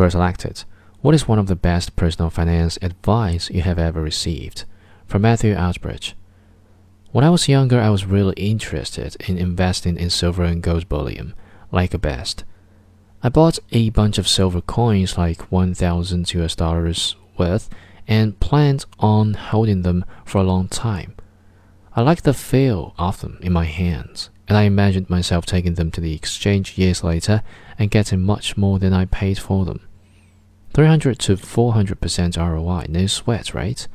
[0.00, 0.64] Query selected.
[1.02, 4.64] What is one of the best personal finance advice you have ever received?
[5.04, 6.16] From Matthew Outbridge.
[7.12, 11.34] When I was younger, I was really interested in investing in silver and gold bullion,
[11.70, 12.44] like a best.
[13.22, 17.68] I bought a bunch of silver coins, like 1,000 US dollars worth,
[18.08, 21.14] and planned on holding them for a long time.
[21.94, 25.90] I liked the feel of them in my hands, and I imagined myself taking them
[25.90, 27.42] to the exchange years later
[27.78, 29.88] and getting much more than I paid for them.
[30.80, 33.86] 300 to 400% ROI, no sweat, right?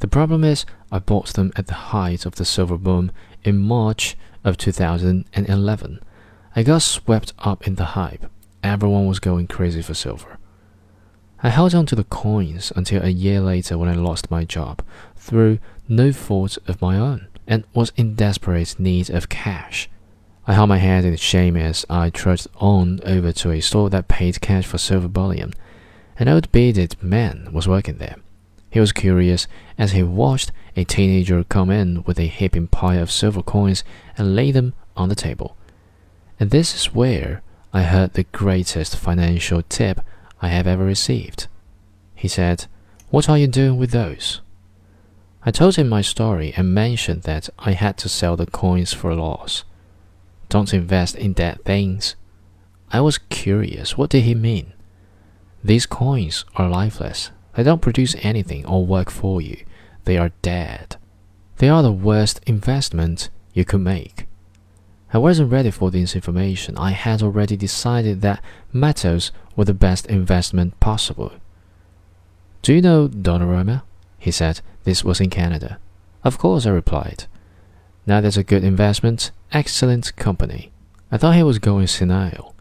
[0.00, 3.12] The problem is, I bought them at the height of the silver boom
[3.44, 6.00] in March of 2011.
[6.56, 8.26] I got swept up in the hype.
[8.64, 10.38] Everyone was going crazy for silver.
[11.40, 14.82] I held on to the coins until a year later when I lost my job
[15.14, 19.88] through no fault of my own and was in desperate need of cash.
[20.48, 24.08] I held my head in shame as I trudged on over to a store that
[24.08, 25.54] paid cash for silver bullion.
[26.18, 28.16] An old bearded man was working there.
[28.70, 29.46] He was curious
[29.78, 33.84] as he watched a teenager come in with a heaping pile of silver coins
[34.16, 35.56] and lay them on the table.
[36.40, 37.42] And this is where
[37.72, 40.00] I heard the greatest financial tip
[40.40, 41.48] I have ever received.
[42.14, 42.66] He said,
[43.10, 44.40] What are you doing with those?
[45.44, 49.10] I told him my story and mentioned that I had to sell the coins for
[49.10, 49.64] a loss.
[50.48, 52.16] Don't invest in dead things.
[52.90, 54.72] I was curious, what did he mean?
[55.66, 57.32] These coins are lifeless.
[57.56, 59.64] They don't produce anything or work for you.
[60.04, 60.94] They are dead.
[61.56, 64.28] They are the worst investment you could make.
[65.12, 66.78] I wasn't ready for this information.
[66.78, 71.32] I had already decided that metals were the best investment possible.
[72.62, 73.82] Do you know Dollarama?
[74.20, 75.80] He said this was in Canada.
[76.22, 77.24] Of course, I replied.
[78.06, 80.70] Now that's a good investment, excellent company.
[81.10, 82.54] I thought he was going senile.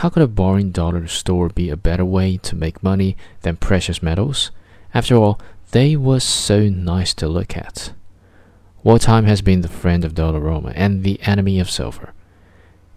[0.00, 4.02] How could a boring dollar store be a better way to make money than precious
[4.02, 4.50] metals?
[4.92, 7.94] After all, they were so nice to look at.
[8.82, 12.12] Wartime has been the friend of Dollarama and the enemy of silver.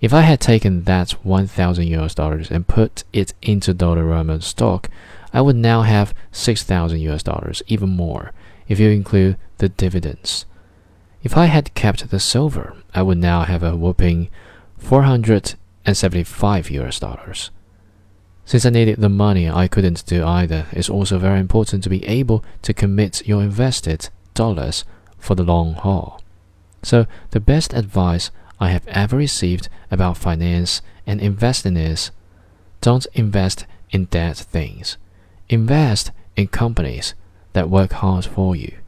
[0.01, 4.89] If I had taken that 1000 US dollars and put it into Dollarama stock,
[5.33, 8.33] I would now have 6000 US dollars, even more,
[8.67, 10.45] if you include the dividends.
[11.23, 14.29] If I had kept the silver, I would now have a whopping
[14.77, 15.55] 400
[15.85, 17.51] and 75 US dollars.
[18.45, 20.65] Since I needed the money, I couldn't do either.
[20.71, 24.85] It's also very important to be able to commit your invested dollars
[25.19, 26.19] for the long haul.
[26.81, 32.09] So, the best advice I have ever received about finance and investing is
[32.81, 34.97] don't invest in dead things.
[35.47, 37.13] Invest in companies
[37.53, 38.78] that work hard for you.